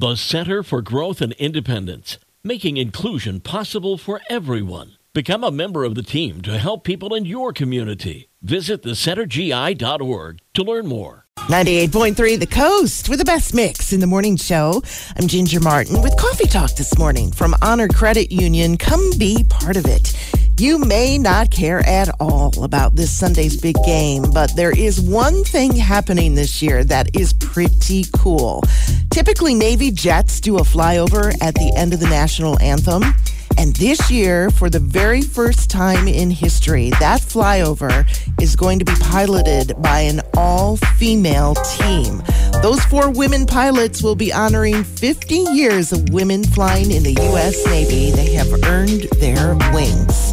[0.00, 4.96] The Center for Growth and Independence, making inclusion possible for everyone.
[5.12, 8.30] Become a member of the team to help people in your community.
[8.40, 11.26] Visit thecentergi.org to learn more.
[11.36, 14.82] 98.3 The Coast with the best mix in the morning show.
[15.18, 18.78] I'm Ginger Martin with Coffee Talk this morning from Honor Credit Union.
[18.78, 20.14] Come be part of it.
[20.60, 25.42] You may not care at all about this Sunday's big game, but there is one
[25.44, 28.62] thing happening this year that is pretty cool.
[29.10, 33.02] Typically, Navy jets do a flyover at the end of the national anthem.
[33.58, 38.06] And this year, for the very first time in history, that flyover
[38.40, 42.22] is going to be piloted by an all female team.
[42.62, 47.66] Those four women pilots will be honoring 50 years of women flying in the U.S.
[47.66, 48.12] Navy.
[48.12, 50.29] They have earned their wings.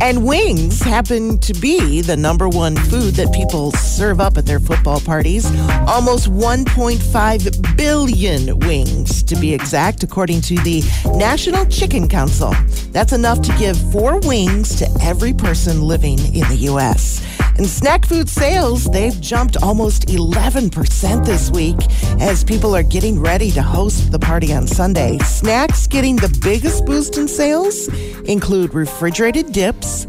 [0.00, 4.60] And wings happen to be the number one food that people serve up at their
[4.60, 5.44] football parties.
[5.88, 10.82] Almost 1.5 billion wings, to be exact, according to the
[11.16, 12.54] National Chicken Council.
[12.92, 17.20] That's enough to give four wings to every person living in the U.S.
[17.58, 21.76] And snack food sales, they've jumped almost 11% this week
[22.20, 25.18] as people are getting ready to host the party on Sunday.
[25.18, 27.88] Snacks getting the biggest boost in sales
[28.28, 30.06] include refrigerated dips,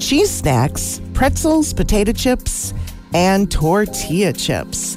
[0.00, 2.72] cheese snacks, pretzels, potato chips,
[3.12, 4.96] and tortilla chips.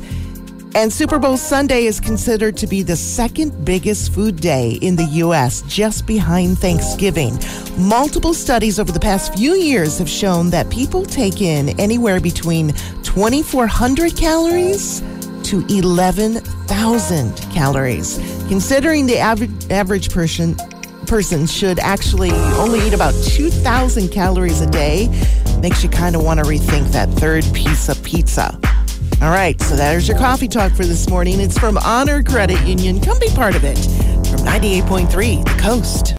[0.76, 5.06] And Super Bowl Sunday is considered to be the second biggest food day in the
[5.06, 7.40] U.S., just behind Thanksgiving.
[7.78, 12.74] Multiple studies over the past few years have shown that people take in anywhere between
[13.02, 15.02] 2,400 calories
[15.44, 18.20] to 11,000 calories.
[18.48, 20.56] Considering the average, average person
[21.08, 25.08] person should actually only eat about 2,000 calories a day,
[25.60, 28.60] makes you kind of want to rethink that third piece of pizza.
[29.22, 31.40] All right, so there's your coffee talk for this morning.
[31.42, 33.02] It's from Honor Credit Union.
[33.02, 33.78] Come be part of it
[34.30, 36.16] from 98.3 The Coast.